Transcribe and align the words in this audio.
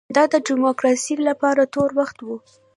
دا 0.15 0.23
د 0.33 0.35
ډیموکراسۍ 0.47 1.15
لپاره 1.27 1.61
تور 1.73 1.89
وخت 1.99 2.17
و. 2.21 2.27